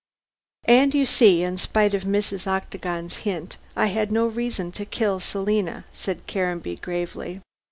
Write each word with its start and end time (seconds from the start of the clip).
"And 0.65 0.95
you 0.95 1.05
see, 1.05 1.43
in 1.43 1.59
spite 1.59 1.93
of 1.93 2.05
Mrs. 2.05 2.47
Octagon's 2.47 3.17
hint, 3.17 3.57
I 3.75 3.85
had 3.85 4.11
no 4.11 4.25
reason 4.25 4.71
to 4.71 4.83
kill 4.83 5.19
Selina," 5.19 5.85
said 5.93 6.25
Caranby 6.25 6.77
gravely. 6.77 7.41